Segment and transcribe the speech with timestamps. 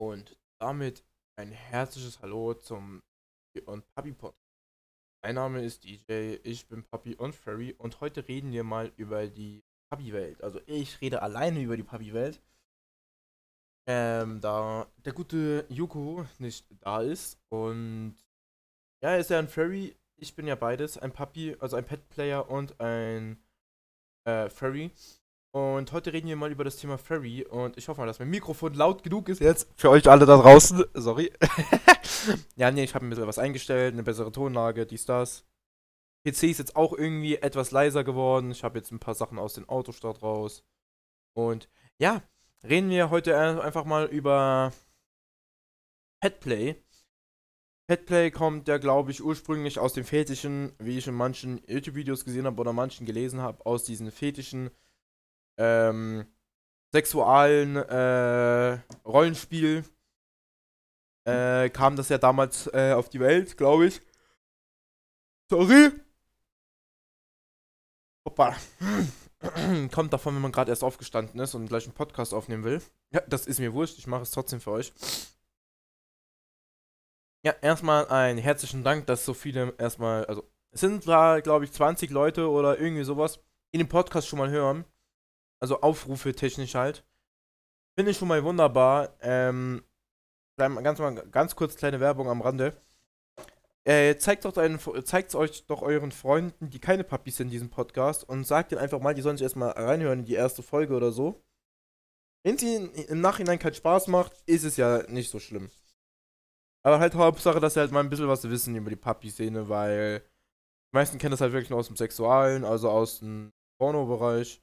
[0.00, 1.04] Und damit
[1.36, 3.02] ein herzliches Hallo zum
[3.66, 4.34] und Papi Pod.
[5.22, 9.28] Mein Name ist DJ, ich bin Papi und Furry und heute reden wir mal über
[9.28, 10.42] die Papi-Welt.
[10.42, 12.42] Also ich rede alleine über die Papi-Welt.
[13.86, 18.16] Ähm, da der gute Yuko nicht da ist und
[19.02, 19.94] ja, er ist ja ein Furry.
[20.16, 23.38] Ich bin ja beides, ein Papi, also ein Pet-Player und ein
[24.24, 24.90] äh, Furry.
[25.54, 28.28] Und heute reden wir mal über das Thema Furry und ich hoffe mal, dass mein
[28.28, 29.70] Mikrofon laut genug ist jetzt.
[29.76, 30.84] Für euch alle da draußen.
[30.94, 31.32] Sorry.
[32.56, 35.46] ja, nee, ich habe ein bisschen was eingestellt, eine bessere Tonlage, dies, das.
[36.26, 38.50] PC ist jetzt auch irgendwie etwas leiser geworden.
[38.50, 40.64] Ich habe jetzt ein paar Sachen aus dem Autostart raus.
[41.34, 42.24] Und ja,
[42.64, 44.72] reden wir heute einfach mal über
[46.20, 46.82] Petplay.
[47.86, 52.46] Petplay kommt ja, glaube ich, ursprünglich aus dem Fetischen, wie ich in manchen YouTube-Videos gesehen
[52.46, 54.72] habe oder manchen gelesen habe, aus diesen Fetischen
[55.56, 56.26] ähm,
[56.92, 59.84] sexualen äh, Rollenspiel
[61.26, 64.00] äh, kam das ja damals äh, auf die Welt, glaube ich.
[65.50, 65.92] Sorry.
[68.26, 68.56] Hoppa.
[69.92, 72.82] Kommt davon, wenn man gerade erst aufgestanden ist und gleich einen Podcast aufnehmen will.
[73.10, 74.92] Ja, das ist mir wurscht, ich mache es trotzdem für euch.
[77.44, 81.72] Ja, erstmal einen herzlichen Dank, dass so viele erstmal, also es sind da, glaube ich,
[81.72, 83.38] 20 Leute oder irgendwie sowas
[83.70, 84.86] in dem Podcast schon mal hören.
[85.60, 87.04] Also Aufrufe technisch halt.
[87.96, 89.16] Finde ich schon mal wunderbar.
[89.20, 89.84] Ähm,
[90.56, 92.76] ganz, mal, ganz kurz kleine Werbung am Rande.
[93.86, 98.46] Äh, zeigt es euch doch euren Freunden, die keine Puppies sind in diesem Podcast und
[98.46, 101.44] sagt ihnen einfach mal, die sollen sich erstmal reinhören in die erste Folge oder so.
[102.44, 105.70] Wenn sie im Nachhinein keinen Spaß macht, ist es ja nicht so schlimm.
[106.82, 110.20] Aber halt Hauptsache, dass sie halt mal ein bisschen was wissen über die Puppy-Szene, weil
[110.20, 114.62] die meisten kennen das halt wirklich nur aus dem Sexualen, also aus dem Porno-Bereich.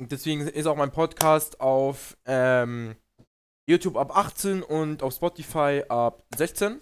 [0.00, 2.96] Deswegen ist auch mein Podcast auf ähm,
[3.68, 6.80] YouTube ab 18 und auf Spotify ab 16.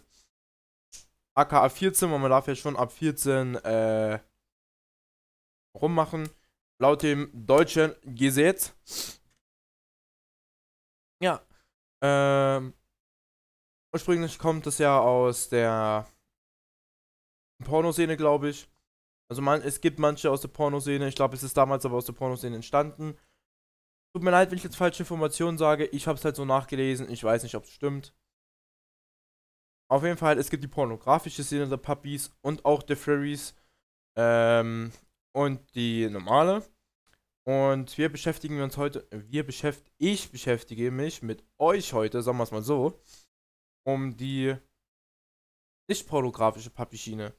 [1.34, 4.18] AKA 14, weil man darf ja schon ab 14 äh,
[5.78, 6.28] rummachen.
[6.80, 8.74] Laut dem deutschen Gesetz.
[11.22, 11.46] Ja.
[12.02, 12.74] Ähm,
[13.94, 16.08] ursprünglich kommt es ja aus der
[17.62, 18.71] Pornoszene, glaube ich.
[19.32, 22.04] Also man, es gibt manche aus der Pornoszene, ich glaube, es ist damals aber aus
[22.04, 23.16] der Pornoszene entstanden.
[24.14, 25.86] Tut mir leid, wenn ich jetzt falsche Informationen sage.
[25.86, 27.08] Ich habe es halt so nachgelesen.
[27.10, 28.14] Ich weiß nicht, ob es stimmt.
[29.90, 33.54] Auf jeden Fall, es gibt die pornografische Szene der Puppies und auch der Furries.
[34.18, 34.92] Ähm,
[35.34, 36.62] und die normale.
[37.46, 42.44] Und wir beschäftigen uns heute, wir beschäftigen, ich beschäftige mich mit euch heute, sagen wir
[42.44, 43.00] es mal so,
[43.86, 44.54] um die
[45.88, 47.34] nicht pornografische Pappy-Schiene.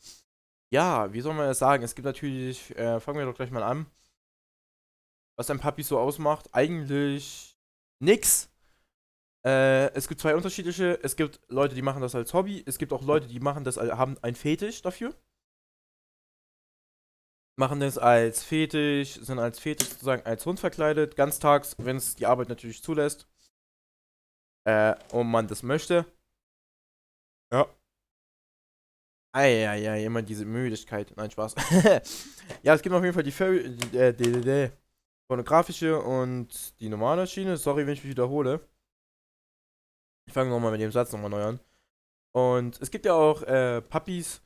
[0.73, 1.83] Ja, wie soll man das sagen?
[1.83, 3.85] Es gibt natürlich, äh, fangen wir doch gleich mal an.
[5.37, 7.55] Was ein Papi so ausmacht, eigentlich
[7.99, 8.49] nix.
[9.45, 10.99] Äh, es gibt zwei unterschiedliche.
[11.03, 12.63] Es gibt Leute, die machen das als Hobby.
[12.65, 15.13] Es gibt auch Leute, die machen das, haben ein Fetisch dafür.
[17.55, 22.25] Machen das als Fetisch, sind als Fetisch sozusagen als Hund verkleidet, ganztags, wenn es die
[22.25, 23.27] Arbeit natürlich zulässt.
[24.65, 26.07] Äh, und man das möchte.
[27.51, 27.67] Ja.
[29.33, 31.11] Eieiei, immer diese Müdigkeit.
[31.17, 31.55] Nein, Spaß.
[32.63, 34.71] ja, es gibt auf jeden Fall die, Furry, die, äh, die, die,
[35.27, 37.57] pornografische und die normale Schiene.
[37.57, 38.67] Sorry, wenn ich mich wiederhole.
[40.27, 41.59] Ich fange nochmal mit dem Satz nochmal neu an.
[42.35, 44.41] Und es gibt ja auch äh, Puppies,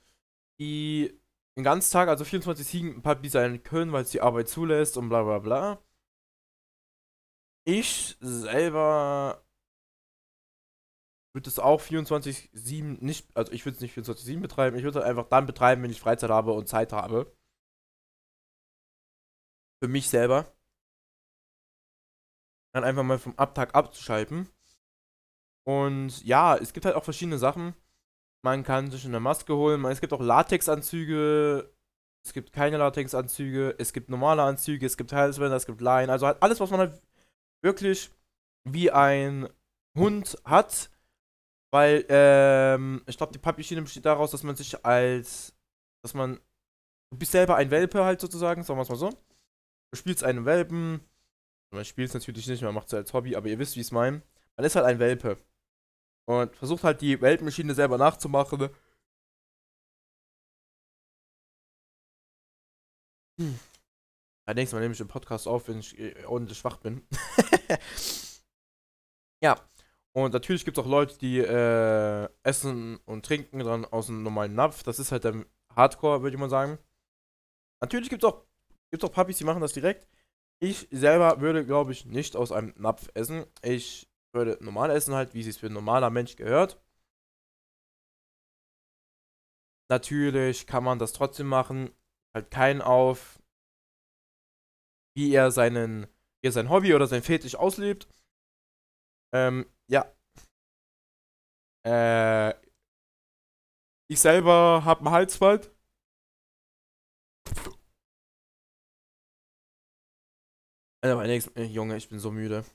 [0.60, 1.20] die
[1.58, 5.24] den ganzen Tag, also 24-7 Puppies sein können, weil es die Arbeit zulässt und bla
[5.24, 5.82] bla bla.
[7.66, 9.44] Ich selber
[11.38, 15.06] würde es auch 24-7 nicht, also ich würde es nicht 24-7 betreiben, ich würde es
[15.06, 17.32] einfach dann betreiben, wenn ich Freizeit habe und Zeit habe.
[19.80, 20.52] Für mich selber.
[22.74, 24.50] Dann einfach mal vom Abtag abzuschalten.
[25.64, 27.76] Und ja, es gibt halt auch verschiedene Sachen.
[28.44, 31.72] Man kann sich eine Maske holen, es gibt auch Latexanzüge,
[32.26, 36.26] es gibt keine Latexanzüge, es gibt normale Anzüge, es gibt Halsbänder, es gibt Leinen, also
[36.26, 37.02] halt alles, was man halt
[37.62, 38.12] wirklich
[38.64, 39.50] wie ein
[39.96, 40.90] Hund hat,
[41.78, 45.54] weil, ähm, ich glaube, die Pappschiene besteht daraus, dass man sich als,
[46.04, 46.40] dass man,
[47.12, 49.12] du bist selber ein Welpe halt sozusagen, sagen wir es mal so.
[49.12, 51.02] Du spielst einen Welpen,
[51.72, 53.88] man spielt es natürlich nicht, man macht es als Hobby, aber ihr wisst, wie ich
[53.88, 54.24] es meine.
[54.56, 55.38] Man ist halt ein Welpe.
[56.26, 58.70] Und versucht halt die Welpenmaschine selber nachzumachen.
[63.40, 63.60] Hm.
[64.48, 67.06] Ja, nächstes Mal nehme ich den Podcast auf, wenn ich äh, ordentlich schwach bin.
[69.44, 69.64] ja,
[70.18, 74.56] und natürlich gibt es auch Leute, die äh, essen und trinken dann aus einem normalen
[74.56, 74.82] Napf.
[74.82, 76.80] Das ist halt der Hardcore, würde ich mal sagen.
[77.82, 78.44] Natürlich gibt es auch,
[78.90, 80.08] gibt's auch Puppies, die machen das direkt.
[80.60, 83.46] Ich selber würde, glaube ich, nicht aus einem Napf essen.
[83.62, 86.82] Ich würde normal essen halt, wie es für ein normaler Mensch gehört.
[89.92, 91.92] Natürlich kann man das trotzdem machen.
[92.34, 93.40] Halt keinen auf,
[95.16, 96.08] wie er seinen,
[96.42, 98.08] wie er sein Hobby oder sein Fetisch auslebt.
[99.32, 100.14] Ähm, ja.
[101.86, 102.54] Äh,
[104.10, 105.72] ich selber habe einen Halsband.
[111.02, 112.66] Alter, mein nächstes, Junge, ich bin so müde.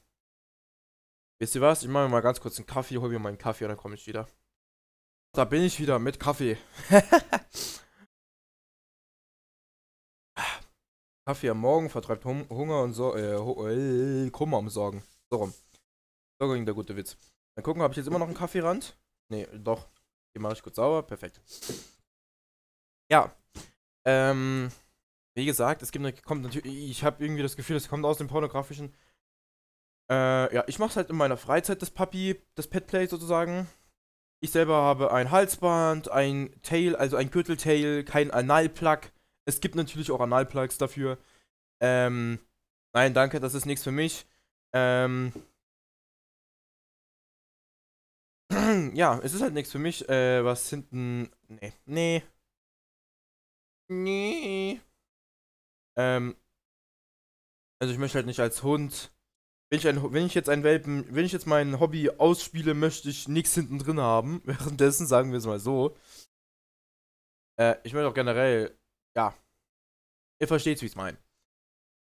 [1.40, 1.82] Wisst ihr was?
[1.82, 3.76] Ich mache mir mal ganz kurz einen Kaffee, hol mir mal einen Kaffee und dann
[3.78, 4.28] komme ich wieder.
[5.34, 6.56] Da bin ich wieder mit Kaffee.
[11.26, 15.02] Kaffee am Morgen vertreibt hum Hunger und so, äh, äh, Kummer am Sorgen.
[15.30, 15.54] So rum.
[16.42, 17.16] So ging der gute Witz.
[17.54, 18.98] Dann gucken, habe ich jetzt immer noch einen Kaffeerand?
[19.28, 19.86] Nee, doch.
[20.34, 21.04] Den mache ich kurz sauber.
[21.04, 21.40] Perfekt.
[23.08, 23.32] Ja.
[24.04, 24.72] Ähm,
[25.36, 28.26] wie gesagt, es gibt, kommt natürlich, ich habe irgendwie das Gefühl, es kommt aus dem
[28.26, 28.92] pornografischen.
[30.10, 33.68] Äh, ja, ich mache es halt in meiner Freizeit, das Puppy, das Petplay sozusagen.
[34.40, 39.12] Ich selber habe ein Halsband, ein Tail, also ein Gürteltail, kein Analplug.
[39.44, 41.18] Es gibt natürlich auch Analplugs dafür.
[41.80, 42.40] Ähm,
[42.92, 44.26] nein, danke, das ist nichts für mich.
[44.72, 45.32] Ähm,
[48.94, 51.30] ja, es ist halt nichts für mich, äh, was hinten.
[51.48, 51.72] Nee.
[51.86, 52.22] Nee.
[53.88, 54.80] Nee.
[55.96, 56.36] Ähm.
[57.80, 59.12] Also ich möchte halt nicht als Hund.
[59.70, 63.08] Wenn ich, ein, wenn ich jetzt ein Welpen, wenn ich jetzt mein Hobby ausspiele, möchte
[63.08, 64.42] ich nichts hinten drin haben.
[64.44, 65.96] Währenddessen sagen wir es mal so.
[67.58, 68.78] Äh, ich möchte auch generell,
[69.16, 69.34] ja.
[70.40, 71.18] Ihr versteht, wie ich es meine.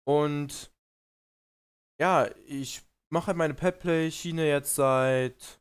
[0.07, 0.73] Und
[2.01, 5.60] ja, ich mache halt meine Petplay-Schiene jetzt seit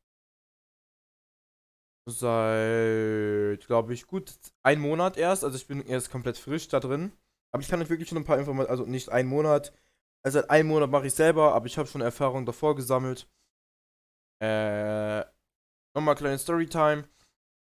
[2.09, 4.33] Seit, glaube ich, gut
[4.63, 5.43] ein Monat erst.
[5.43, 7.11] Also ich bin erst komplett frisch da drin.
[7.51, 9.73] Aber ich kann euch wirklich schon ein paar Informationen, also nicht ein Monat.
[10.23, 13.27] Also seit einem Monat mache ich selber, aber ich habe schon Erfahrung davor gesammelt.
[14.41, 15.23] Äh,
[15.95, 17.07] nochmal kleine Storytime.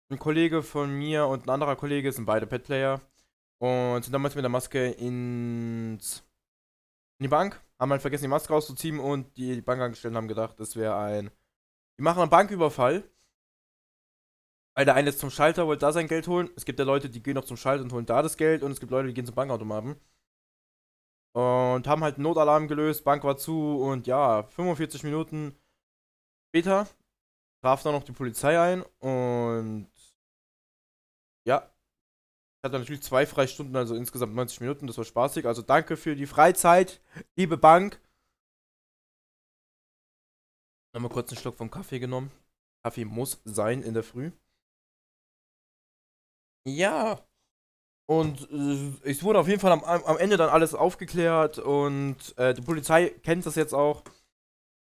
[0.10, 3.02] Ein Kollege von mir und ein anderer Kollege sind beide Petplayer.
[3.60, 6.24] Und sind damals mit der Maske ins,
[7.20, 7.62] in die Bank.
[7.80, 11.32] Haben halt vergessen, die Maske rauszuziehen und die Bankangestellten haben gedacht, das wäre ein.
[11.98, 13.04] Die machen einen Banküberfall
[14.76, 16.50] weil der eine ist zum Schalter, wollte da sein Geld holen.
[16.56, 18.64] Es gibt ja Leute, die gehen noch zum Schalter und holen da das Geld.
[18.64, 19.96] Und es gibt Leute, die gehen zum Bankautomaten.
[21.36, 23.04] Und haben halt einen Notalarm gelöst.
[23.04, 23.78] Bank war zu.
[23.80, 25.56] Und ja, 45 Minuten
[26.50, 26.88] später
[27.64, 28.84] traf dann noch die Polizei ein.
[29.00, 29.90] Und
[31.48, 31.70] ja,
[32.64, 34.88] ich hatte natürlich zwei Freistunden, also insgesamt 90 Minuten.
[34.88, 35.46] Das war spaßig.
[35.46, 37.02] Also danke für die Freizeit,
[37.36, 38.00] liebe Bank.
[40.96, 42.32] Nochmal kurz einen Schluck vom Kaffee genommen.
[42.84, 44.32] Kaffee muss sein in der Früh.
[46.66, 47.20] Ja.
[48.06, 52.54] Und äh, es wurde auf jeden Fall am, am Ende dann alles aufgeklärt und äh,
[52.54, 54.04] die Polizei kennt das jetzt auch.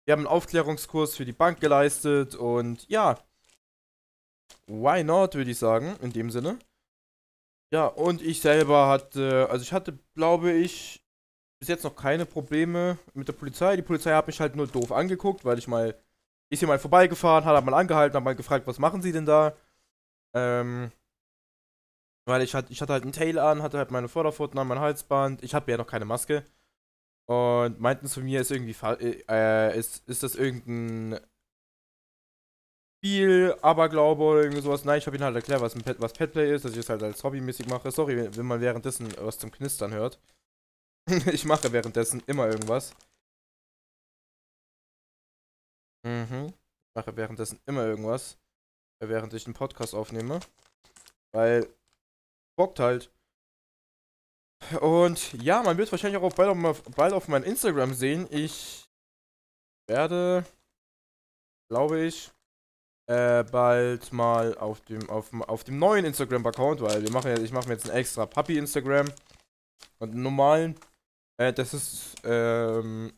[0.06, 3.18] Wir haben einen Aufklärungskurs für die Bank geleistet und ja.
[4.66, 6.58] Why not, würde ich sagen, in dem Sinne.
[7.72, 11.04] Ja, und ich selber hatte, also ich hatte, glaube ich,
[11.60, 13.76] bis jetzt noch keine Probleme mit der Polizei.
[13.76, 15.94] Die Polizei hat mich halt nur doof angeguckt, weil ich mal,
[16.50, 19.54] ist hier mal vorbeigefahren, hat mal angehalten, hat mal gefragt, was machen Sie denn da?
[20.34, 20.92] Ähm,
[22.28, 24.80] weil ich hatte, ich hatte halt einen Tail an, hatte halt meine Vorderpfoten an, mein
[24.80, 25.42] Halsband.
[25.42, 26.44] Ich habe ja noch keine Maske.
[27.26, 28.76] Und meinten zu mir, ist irgendwie,
[29.28, 31.20] äh, ist, ist das irgendein
[32.98, 34.84] Spiel, Aberglaube oder irgendwie sowas.
[34.84, 36.88] Nein, ich habe ihnen halt erklärt, was, ein Pet, was Petplay ist, dass ich es
[36.88, 37.90] halt als hobbymäßig mache.
[37.90, 40.20] Sorry, wenn man währenddessen was zum Knistern hört.
[41.32, 42.94] ich mache währenddessen immer irgendwas.
[46.04, 46.52] Mhm.
[46.52, 48.38] Ich mache währenddessen immer irgendwas.
[49.00, 50.40] Während ich einen Podcast aufnehme.
[51.32, 51.68] Weil
[52.58, 53.10] bockt halt.
[54.80, 58.26] Und ja, man wird wahrscheinlich auch bald auf, bald auf mein Instagram sehen.
[58.30, 58.88] Ich
[59.86, 60.44] werde,
[61.70, 62.30] glaube ich,
[63.06, 67.52] äh, bald mal auf dem, auf, auf dem neuen Instagram-Account, weil wir machen ja, ich
[67.52, 69.06] mache mir jetzt ein extra Puppy-Instagram
[70.00, 70.74] und einen normalen.
[71.38, 73.12] Äh, das ist, ähm,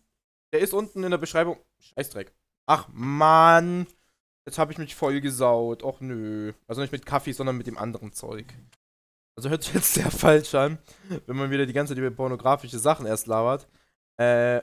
[0.52, 1.56] der ist unten in der Beschreibung.
[1.78, 2.32] Scheißdreck.
[2.66, 3.86] Ach, Mann.
[4.46, 5.82] Jetzt habe ich mich voll gesaut.
[5.82, 6.52] Och, nö.
[6.68, 8.46] Also nicht mit Kaffee, sondern mit dem anderen Zeug.
[9.40, 10.78] Also hört sich jetzt sehr falsch an,
[11.26, 13.66] wenn man wieder die ganze Zeit über pornografische Sachen erst labert.
[14.18, 14.60] Äh.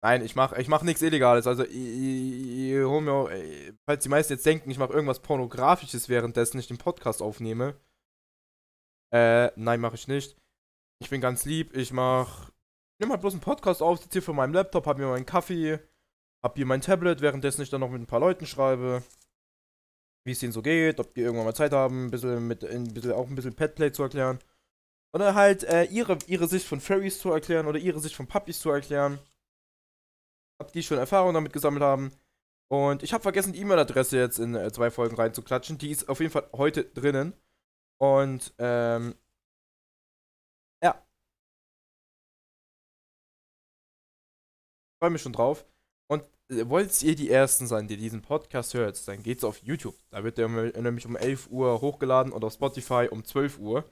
[0.00, 1.48] Nein, ich mach, ich mach nichts Illegales.
[1.48, 3.30] Also, ich, ich, ich hol mir auch,
[3.84, 7.74] falls die meisten jetzt denken, ich mache irgendwas Pornografisches währenddessen ich den Podcast aufnehme.
[9.12, 10.36] Äh, nein, mache ich nicht.
[11.00, 11.74] Ich bin ganz lieb.
[11.74, 12.50] Ich mach.
[12.50, 15.26] Ich nehme halt bloß einen Podcast auf, sitze hier vor meinem Laptop, hab mir meinen
[15.26, 15.80] Kaffee,
[16.44, 19.02] hab hier mein Tablet, währenddessen ich dann noch mit ein paar Leuten schreibe
[20.26, 22.92] wie es ihnen so geht, ob die irgendwann mal Zeit haben, ein bisschen mit, ein
[22.92, 24.38] bisschen, auch ein bisschen Petplay zu erklären.
[25.14, 28.60] Oder halt äh, ihre, ihre Sicht von Fairies zu erklären oder ihre Sicht von Puppies
[28.60, 29.18] zu erklären.
[30.74, 32.12] die schon Erfahrung damit gesammelt haben.
[32.68, 35.78] Und ich habe vergessen, die E-Mail-Adresse jetzt in äh, zwei Folgen reinzuklatschen.
[35.78, 37.34] Die ist auf jeden Fall heute drinnen.
[37.98, 39.14] Und, ähm,
[40.82, 40.94] ja.
[45.00, 45.64] Freue mich schon drauf.
[46.48, 49.96] Wollt ihr die Ersten sein, die diesen Podcast hört, dann geht's auf YouTube.
[50.10, 53.84] Da wird der nämlich um 11 Uhr hochgeladen und auf Spotify um 12 Uhr.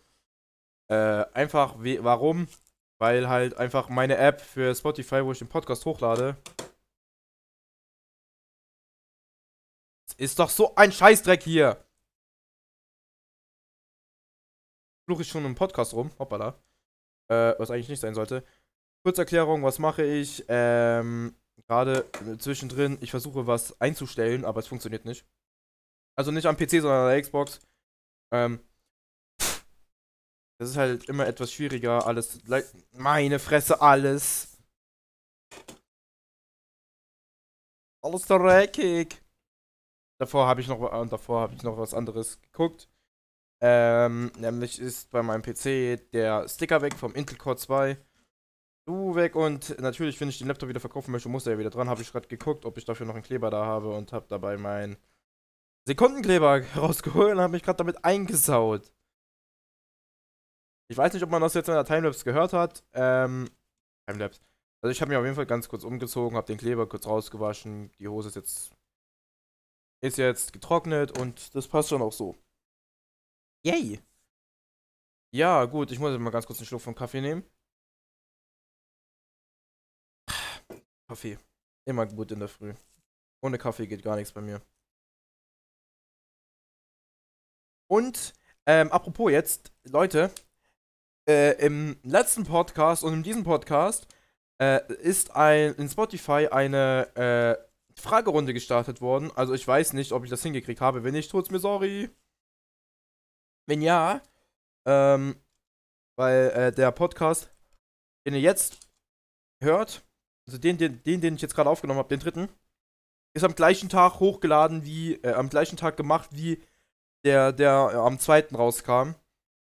[0.88, 2.46] Äh, einfach, warum?
[2.98, 6.36] Weil halt einfach meine App für Spotify, wo ich den Podcast hochlade,
[10.16, 11.84] ist doch so ein Scheißdreck hier.
[15.06, 16.58] Fluche ich schon im Podcast rum, hoppala.
[17.28, 18.44] Äh, was eigentlich nicht sein sollte.
[19.04, 20.44] Kurzerklärung, was mache ich?
[20.48, 21.34] Ähm,
[21.66, 25.26] gerade zwischendrin, ich versuche was einzustellen, aber es funktioniert nicht.
[26.16, 27.60] Also nicht am PC, sondern an der Xbox.
[28.32, 28.60] Ähm,
[30.58, 32.40] das ist halt immer etwas schwieriger, alles.
[32.92, 34.56] Meine Fresse, alles.
[38.02, 39.20] Alles dreckig.
[40.18, 42.88] Davor habe ich noch und davor habe ich noch was anderes geguckt.
[43.60, 47.96] Ähm, nämlich ist bei meinem PC der Sticker weg vom Intel Core 2.
[48.86, 51.70] Du weg und natürlich, wenn ich den Laptop wieder verkaufen möchte, muss er ja wieder
[51.70, 51.88] dran.
[51.88, 54.58] Habe ich gerade geguckt, ob ich dafür noch einen Kleber da habe und habe dabei
[54.58, 54.98] meinen
[55.86, 58.92] Sekundenkleber rausgeholt und habe mich gerade damit eingesaut.
[60.90, 62.84] Ich weiß nicht, ob man das jetzt in der Timelapse gehört hat.
[62.92, 63.48] Ähm,
[64.06, 64.42] Timelapse.
[64.82, 67.90] Also ich habe mich auf jeden Fall ganz kurz umgezogen, habe den Kleber kurz rausgewaschen.
[67.98, 68.76] Die Hose ist jetzt
[70.02, 72.36] ist jetzt getrocknet und das passt schon auch so.
[73.64, 74.00] Yay!
[75.32, 77.42] Ja, gut, ich muss jetzt mal ganz kurz einen Schluck vom Kaffee nehmen.
[81.14, 81.38] Kaffee.
[81.84, 82.74] Immer gut in der Früh.
[83.40, 84.60] Ohne Kaffee geht gar nichts bei mir.
[87.88, 88.32] Und,
[88.66, 90.32] ähm, apropos jetzt, Leute,
[91.28, 94.08] äh, im letzten Podcast und in diesem Podcast
[94.60, 99.30] äh, ist ein, in Spotify eine äh, Fragerunde gestartet worden.
[99.36, 101.04] Also ich weiß nicht, ob ich das hingekriegt habe.
[101.04, 102.10] Wenn nicht, tut's mir sorry.
[103.66, 104.20] Wenn ja,
[104.84, 105.36] ähm,
[106.16, 107.54] weil äh, der Podcast,
[108.26, 108.80] den ihr jetzt
[109.62, 110.04] hört,
[110.46, 112.48] also den, den, den, den ich jetzt gerade aufgenommen habe, den dritten,
[113.34, 116.62] ist am gleichen Tag hochgeladen wie, äh, am gleichen Tag gemacht wie
[117.24, 119.14] der, der äh, am zweiten rauskam.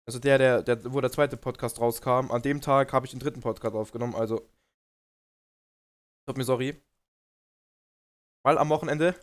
[0.06, 3.20] Also der, der, der, wo der zweite Podcast rauskam, an dem Tag habe ich den
[3.20, 4.48] dritten Podcast aufgenommen, also.
[6.28, 6.80] Tut mir sorry.
[8.44, 9.14] Weil am Wochenende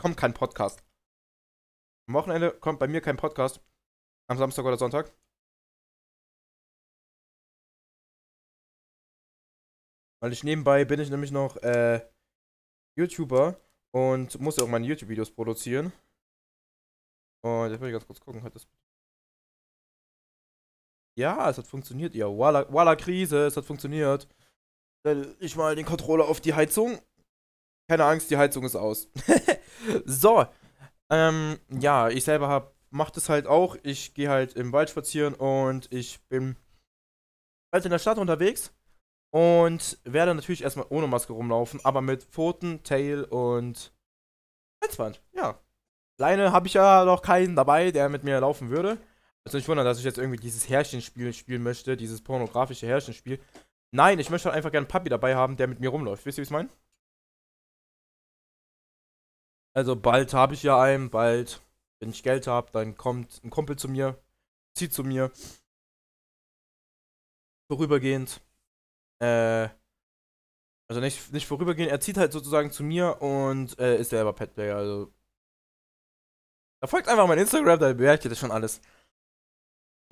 [0.00, 0.82] kommt kein Podcast.
[2.08, 3.60] Am Wochenende kommt bei mir kein Podcast.
[4.28, 5.12] Am Samstag oder Sonntag.
[10.22, 12.00] Weil ich nebenbei bin ich nämlich noch äh,
[12.96, 13.60] YouTuber
[13.92, 15.92] und muss ja auch meine YouTube-Videos produzieren.
[17.44, 18.68] Und jetzt will ich ganz kurz gucken, hat das.
[21.18, 22.26] Ja, es hat funktioniert, ja.
[22.26, 24.28] Walla, Walla Krise, es hat funktioniert.
[25.00, 27.00] Stell ich mal den Controller auf die Heizung.
[27.90, 29.08] Keine Angst, die Heizung ist aus.
[30.04, 30.46] so.
[31.10, 33.76] Ähm, ja, ich selber hab, mach das halt auch.
[33.82, 36.56] Ich gehe halt im Wald spazieren und ich bin
[37.74, 38.72] halt in der Stadt unterwegs
[39.32, 43.92] und werde natürlich erstmal ohne Maske rumlaufen, aber mit Pfoten, Tail und
[44.82, 45.20] Halsband.
[45.32, 45.58] Ja,
[46.22, 48.96] Alleine habe ich ja noch keinen dabei, der mit mir laufen würde.
[49.44, 53.40] Also nicht wundern, dass ich jetzt irgendwie dieses Herrchenspiel spielen möchte, dieses pornografische Herrchenspiel.
[53.90, 56.24] Nein, ich möchte halt einfach gerne einen Papi dabei haben, der mit mir rumläuft.
[56.24, 56.68] Wisst ihr, wie ich es meine?
[59.74, 61.60] Also bald habe ich ja einen, bald,
[61.98, 64.22] wenn ich Geld habe, dann kommt ein Kumpel zu mir,
[64.74, 65.32] zieht zu mir.
[67.68, 68.40] Vorübergehend.
[69.22, 69.68] Äh,
[70.90, 74.76] also nicht, nicht vorübergehend, er zieht halt sozusagen zu mir und äh, ist selber Petplayer.
[74.76, 75.12] Also
[76.82, 78.80] da folgt einfach mein Instagram, da bewertet ihr das schon alles.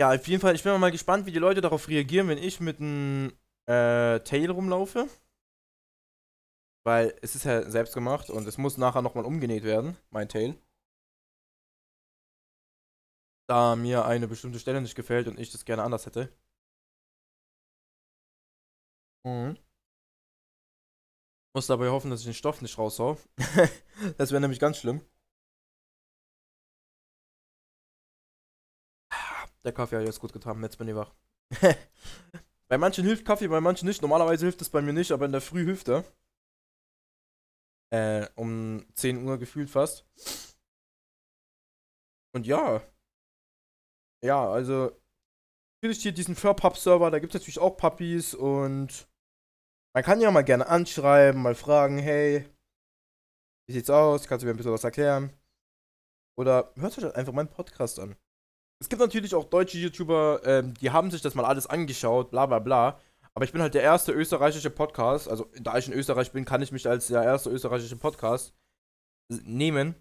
[0.00, 2.60] Ja, auf jeden Fall, ich bin mal gespannt, wie die Leute darauf reagieren, wenn ich
[2.60, 3.32] mit einem
[3.66, 5.08] äh, Tail rumlaufe.
[6.86, 10.56] Weil es ist ja selbst gemacht und es muss nachher nochmal umgenäht werden, mein Tail.
[13.48, 16.32] Da mir eine bestimmte Stelle nicht gefällt und ich das gerne anders hätte.
[19.24, 19.56] Mhm.
[21.54, 23.18] Muss dabei hoffen, dass ich den Stoff nicht raushau.
[24.18, 25.00] das wäre nämlich ganz schlimm.
[29.64, 31.12] Der Kaffee hat jetzt gut getan, jetzt bin ich wach.
[32.68, 34.00] bei manchen hilft Kaffee, bei manchen nicht.
[34.00, 36.04] Normalerweise hilft es bei mir nicht, aber in der Früh hilft er.
[37.92, 40.06] Äh, um 10 Uhr gefühlt fast.
[42.32, 42.82] Und ja.
[44.22, 44.92] Ja, also.
[45.82, 49.08] Natürlich hier diesen Furpub-Server, da gibt es natürlich auch Puppies und
[49.94, 52.44] man kann ja mal gerne anschreiben, mal fragen, hey,
[53.66, 54.26] wie sieht's aus?
[54.28, 55.32] Kannst du mir ein bisschen was erklären?
[56.36, 58.14] Oder hört euch einfach meinen Podcast an.
[58.78, 62.44] Es gibt natürlich auch deutsche YouTuber, ähm, die haben sich das mal alles angeschaut, bla
[62.44, 63.00] bla bla.
[63.32, 65.28] Aber ich bin halt der erste österreichische Podcast.
[65.28, 68.54] Also, da ich in Österreich bin, kann ich mich als der erste österreichische Podcast
[69.30, 69.94] nehmen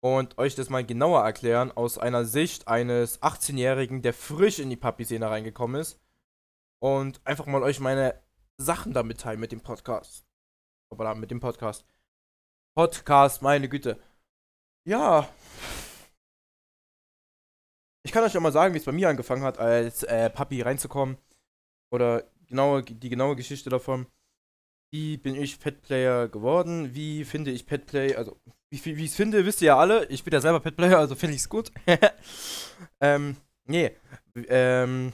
[0.00, 4.76] und euch das mal genauer erklären aus einer Sicht eines 18-Jährigen, der frisch in die
[4.76, 6.00] Papi-Szene reingekommen ist.
[6.80, 8.22] Und einfach mal euch meine
[8.58, 10.24] Sachen da mitteilen mit dem Podcast.
[10.90, 11.84] Oder mit dem Podcast.
[12.76, 13.98] Podcast, meine Güte.
[14.86, 15.28] Ja.
[18.04, 20.62] Ich kann euch ja mal sagen, wie es bei mir angefangen hat, als äh, Papi
[20.62, 21.18] reinzukommen.
[21.90, 24.06] Oder genaue, die genaue Geschichte davon.
[24.92, 26.94] Wie bin ich Petplayer geworden?
[26.94, 28.14] Wie finde ich Petplay?
[28.14, 28.40] Also,
[28.70, 30.06] wie, wie ich es finde, wisst ihr ja alle.
[30.06, 31.72] Ich bin ja selber Petplayer, also finde ich es gut.
[33.00, 33.96] ähm, nee.
[34.48, 35.12] Ähm,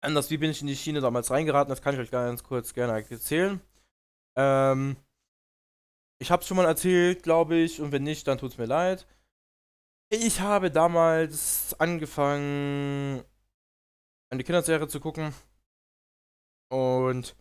[0.00, 1.70] anders, wie bin ich in die Schiene damals reingeraten?
[1.70, 3.60] Das kann ich euch ganz kurz gerne erzählen.
[4.36, 4.96] Ähm,
[6.18, 8.66] ich habe es schon mal erzählt, glaube ich, und wenn nicht, dann tut es mir
[8.66, 9.06] leid.
[10.10, 13.24] Ich habe damals angefangen,
[14.30, 15.34] eine Kinderserie zu gucken
[16.70, 17.34] und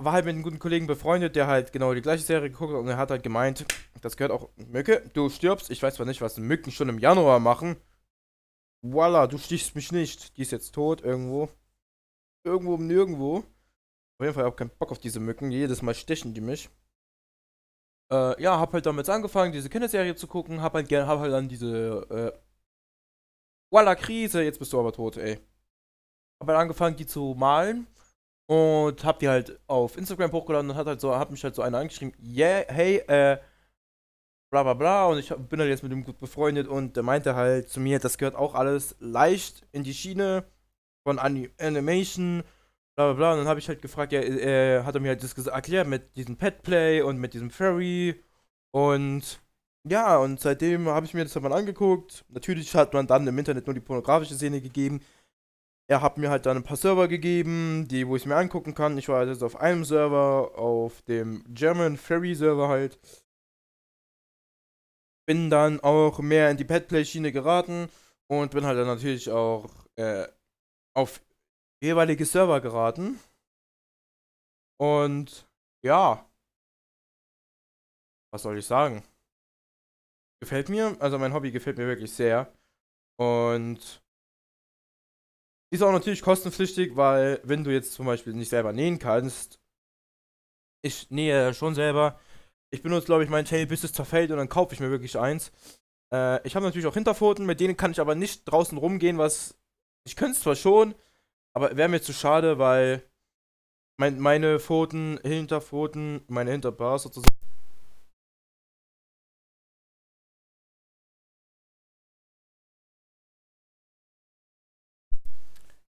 [0.00, 2.80] war halt mit einem guten Kollegen befreundet, der halt genau die gleiche Serie geguckt hat
[2.80, 3.64] und er hat halt gemeint,
[4.00, 5.70] das gehört auch Mücke, du stirbst.
[5.70, 7.76] Ich weiß zwar nicht, was Mücken schon im Januar machen.
[8.82, 10.36] Voila, du stichst mich nicht.
[10.36, 11.48] Die ist jetzt tot irgendwo.
[12.44, 13.38] Irgendwo nirgendwo.
[13.38, 15.50] Auf jeden Fall habe ich keinen Bock auf diese Mücken.
[15.52, 16.68] Jedes Mal stechen die mich.
[18.10, 20.60] Äh, ja, hab halt damit angefangen, diese Kinderserie zu gucken.
[20.60, 22.38] Hab halt, hab halt dann diese, äh,
[23.70, 25.38] Voila, Krise, jetzt bist du aber tot, ey.
[26.40, 27.86] Hab halt angefangen, die zu malen.
[28.52, 31.62] Und hab die halt auf Instagram hochgeladen und hat halt so, hab mich halt so
[31.62, 33.38] einer angeschrieben, yeah, hey, äh,
[34.50, 35.06] bla bla bla.
[35.06, 37.98] Und ich bin halt jetzt mit ihm gut befreundet und der meinte halt zu mir,
[37.98, 40.44] das gehört auch alles leicht in die Schiene
[41.02, 42.42] von Anim Animation,
[42.94, 43.32] bla bla bla.
[43.32, 46.14] Und dann habe ich halt gefragt, ja, äh, hat er mir halt das erklärt mit
[46.16, 48.22] diesem Petplay und mit diesem Furry.
[48.70, 49.40] Und
[49.88, 52.24] ja, und seitdem habe ich mir das halt mal angeguckt.
[52.28, 55.00] Natürlich hat man dann im Internet nur die pornografische Szene gegeben.
[55.92, 58.96] Er hat mir halt dann ein paar Server gegeben, die, wo ich mir angucken kann.
[58.96, 62.98] Ich war jetzt auf einem Server, auf dem German Ferry Server halt.
[65.26, 67.90] Bin dann auch mehr in die Petplay-Schiene geraten
[68.26, 70.26] und bin halt dann natürlich auch äh,
[70.96, 71.20] auf
[71.82, 73.20] jeweilige Server geraten.
[74.80, 75.46] Und
[75.84, 76.26] ja,
[78.32, 79.02] was soll ich sagen?
[80.40, 82.50] Gefällt mir, also mein Hobby gefällt mir wirklich sehr.
[83.18, 84.01] Und
[85.72, 89.58] ist auch natürlich kostenpflichtig, weil wenn du jetzt zum Beispiel nicht selber nähen kannst,
[90.82, 92.20] ich nähe schon selber.
[92.70, 95.18] Ich benutze, glaube ich, mein Tail, bis es zerfällt und dann kaufe ich mir wirklich
[95.18, 95.50] eins.
[96.12, 99.58] Äh, ich habe natürlich auch Hinterpfoten, mit denen kann ich aber nicht draußen rumgehen, was.
[100.04, 100.94] Ich könnte es zwar schon,
[101.54, 103.02] aber wäre mir zu schade, weil
[103.98, 107.34] mein, meine Pfoten, Hinterpfoten, meine Hinterbars sozusagen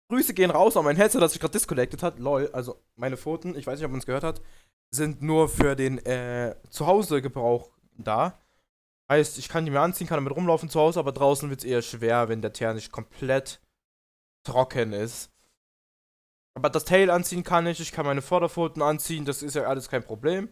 [0.09, 2.19] Grüße gehen raus an mein Headset, das sich gerade disconnected hat.
[2.19, 4.41] Lol, also meine Pfoten, ich weiß nicht, ob man es gehört hat,
[4.91, 8.39] sind nur für den äh, Zuhause-Gebrauch da.
[9.09, 11.65] Heißt, ich kann die mir anziehen, kann damit rumlaufen zu Hause, aber draußen wird es
[11.65, 13.61] eher schwer, wenn der Teer nicht komplett
[14.45, 15.31] trocken ist.
[16.55, 19.89] Aber das Tail anziehen kann ich, ich kann meine Vorderpfoten anziehen, das ist ja alles
[19.89, 20.51] kein Problem.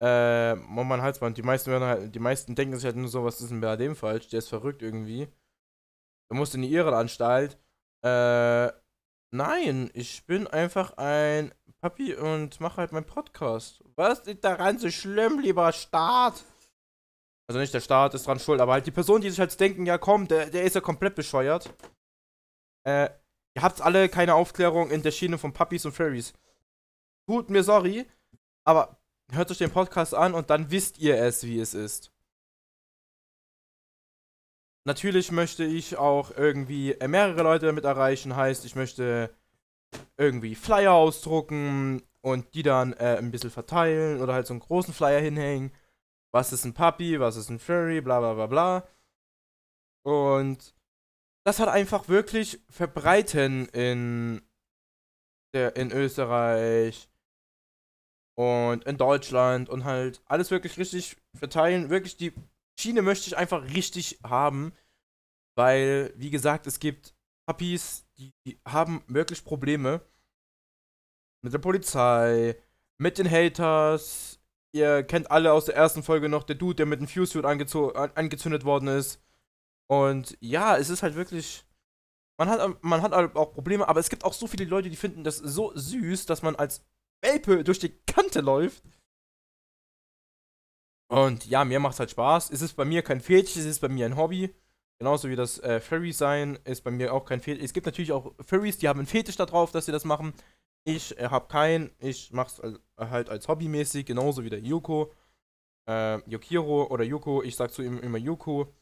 [0.00, 3.50] Äh, mein Halsband, die meisten, halt, die meisten denken sich halt nur so, was ist
[3.50, 4.28] denn bei dem falsch?
[4.28, 5.28] Der ist verrückt irgendwie.
[6.30, 7.58] Er muss in die Irrenanstalt.
[8.02, 8.72] Äh,
[9.30, 13.82] nein, ich bin einfach ein Papi und mache halt meinen Podcast.
[13.96, 16.44] Was ist daran so schlimm, lieber Staat?
[17.48, 19.86] Also nicht der Staat ist dran schuld, aber halt die Person, die sich halt denken,
[19.86, 21.72] ja komm, der, der ist ja komplett bescheuert.
[22.86, 23.10] Äh,
[23.54, 26.34] ihr habt alle keine Aufklärung in der Schiene von Puppies und Fairies.
[27.26, 28.06] Tut mir sorry,
[28.64, 28.98] aber
[29.32, 32.12] hört euch den Podcast an und dann wisst ihr es, wie es ist.
[34.88, 38.36] Natürlich möchte ich auch irgendwie mehrere Leute damit erreichen.
[38.36, 39.28] Heißt, ich möchte
[40.16, 44.94] irgendwie Flyer ausdrucken und die dann äh, ein bisschen verteilen oder halt so einen großen
[44.94, 45.72] Flyer hinhängen.
[46.32, 48.88] Was ist ein Puppy, was ist ein Furry, bla bla bla bla.
[50.04, 50.74] Und
[51.44, 54.40] das hat einfach wirklich verbreiten in,
[55.52, 57.10] der, in Österreich
[58.36, 61.90] und in Deutschland und halt alles wirklich richtig verteilen.
[61.90, 62.32] Wirklich die
[62.78, 64.72] Schiene möchte ich einfach richtig haben,
[65.56, 67.14] weil, wie gesagt, es gibt
[67.46, 70.00] Puppies, die, die haben wirklich Probleme
[71.42, 72.56] mit der Polizei,
[72.98, 74.40] mit den Haters.
[74.72, 78.64] Ihr kennt alle aus der ersten Folge noch der Dude, der mit dem Fuse-Suit angezündet
[78.64, 79.20] worden ist.
[79.90, 81.64] Und ja, es ist halt wirklich.
[82.38, 84.96] Man hat, man hat halt auch Probleme, aber es gibt auch so viele Leute, die
[84.96, 86.84] finden das so süß, dass man als
[87.22, 88.84] Welpe durch die Kante läuft
[91.08, 92.50] und ja, mir macht es halt Spaß.
[92.50, 94.54] Es ist bei mir kein Fetisch, es ist bei mir ein Hobby.
[94.98, 97.64] Genauso wie das äh, Furry sein ist bei mir auch kein Fetisch.
[97.64, 100.34] Es gibt natürlich auch Furries, die haben einen Fetisch darauf, dass sie das machen.
[100.84, 101.90] Ich äh, habe keinen.
[101.98, 102.62] Ich mache
[102.96, 105.12] es halt als hobbymäßig, genauso wie der Yuko.
[105.88, 107.42] Äh, Yukiro oder Yuko.
[107.42, 108.74] Ich sag zu ihm immer Yuko.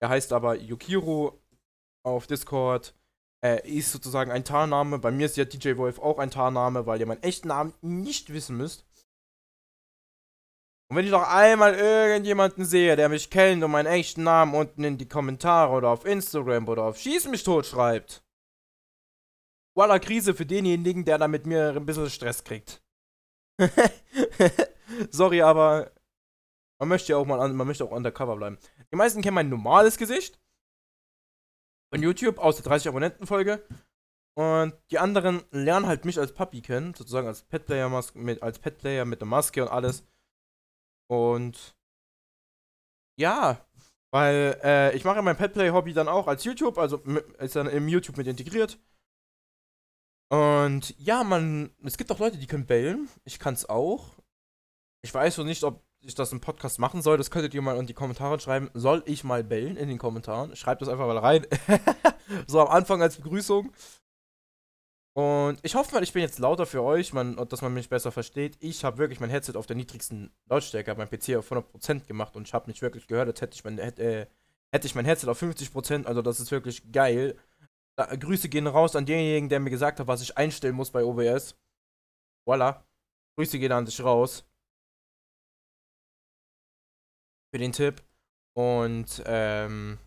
[0.00, 1.40] Er heißt aber Yukiro
[2.02, 2.94] auf Discord.
[3.40, 4.98] Er ist sozusagen ein Tarnname.
[4.98, 8.32] Bei mir ist ja DJ Wolf auch ein Tarnname, weil ihr meinen echten Namen nicht
[8.32, 8.86] wissen müsst.
[10.90, 14.84] Und wenn ich noch einmal irgendjemanden sehe, der mich kennt und meinen echten Namen unten
[14.84, 18.22] in die Kommentare oder auf Instagram oder auf Schieß mich tot schreibt.
[19.76, 22.82] Voila, Krise für denjenigen, der da mit mir ein bisschen Stress kriegt.
[25.10, 25.90] Sorry, aber
[26.78, 28.58] man möchte ja auch mal man möchte auch undercover bleiben.
[28.92, 30.38] Die meisten kennen mein normales Gesicht
[31.92, 33.66] von YouTube aus der 30 Abonnenten-Folge.
[34.36, 39.04] Und die anderen lernen halt mich als Puppy kennen, sozusagen als Petplayer mit, als Petplayer
[39.04, 40.04] mit der Maske und alles.
[41.08, 41.74] Und
[43.18, 43.64] ja,
[44.12, 46.98] weil äh, ich mache mein Petplay-Hobby dann auch als YouTube, also
[47.38, 48.78] ist dann im YouTube mit integriert.
[50.30, 53.08] Und ja, man, es gibt auch Leute, die können bellen.
[53.24, 54.14] Ich kann es auch.
[55.02, 57.18] Ich weiß so nicht, ob ich das im Podcast machen soll.
[57.18, 58.70] Das könntet ihr mal in die Kommentare schreiben.
[58.74, 60.56] Soll ich mal bellen in den Kommentaren?
[60.56, 61.46] Schreibt das einfach mal rein.
[62.46, 63.72] so am Anfang als Begrüßung.
[65.16, 68.10] Und ich hoffe mal, ich bin jetzt lauter für euch, man, dass man mich besser
[68.10, 68.56] versteht.
[68.58, 72.34] Ich habe wirklich mein Headset auf der niedrigsten Lautstärke, habe mein PC auf 100% gemacht
[72.34, 74.26] und ich habe mich wirklich gehört, als hätte ich mein, äh,
[74.72, 76.06] hätte ich mein Headset auf 50%.
[76.06, 77.38] Also das ist wirklich geil.
[77.96, 81.04] Da, Grüße gehen raus an denjenigen, der mir gesagt hat, was ich einstellen muss bei
[81.04, 81.56] OBS.
[82.44, 82.84] Voila.
[83.36, 84.44] Grüße gehen an dich raus.
[87.52, 88.02] Für den Tipp.
[88.54, 89.98] Und, ähm,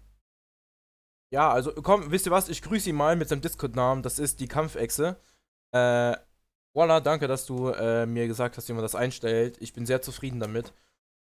[1.31, 2.49] ja, also komm, wisst ihr was?
[2.49, 4.03] Ich grüße ihn mal mit seinem Discord-Namen.
[4.03, 5.17] Das ist die Kampfechse.
[5.71, 6.15] Äh,
[6.73, 9.57] voila, danke, dass du äh, mir gesagt hast, wie man das einstellt.
[9.59, 10.73] Ich bin sehr zufrieden damit.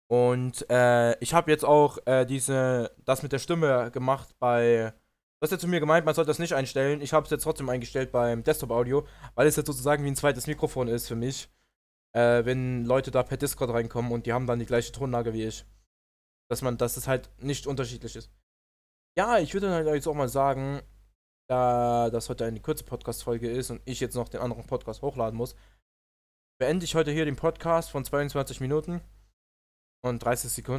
[0.08, 4.92] Und äh, ich habe jetzt auch äh, diese, das mit der Stimme gemacht bei.
[5.40, 7.00] Du hast ja zu mir gemeint, man sollte das nicht einstellen.
[7.00, 10.46] Ich habe es jetzt trotzdem eingestellt beim Desktop-Audio, weil es jetzt sozusagen wie ein zweites
[10.46, 11.48] Mikrofon ist für mich.
[12.12, 15.44] Äh, wenn Leute da per Discord reinkommen und die haben dann die gleiche Tonlage wie
[15.44, 15.64] ich.
[16.48, 18.30] Dass man, dass es halt nicht unterschiedlich ist.
[19.16, 20.82] Ja, ich würde dann halt jetzt auch mal sagen,
[21.48, 25.36] da das heute eine kurze Podcast-Folge ist und ich jetzt noch den anderen Podcast hochladen
[25.36, 25.54] muss,
[26.58, 29.00] beende ich heute hier den Podcast von 22 Minuten
[30.02, 30.72] und 30 Sekunden.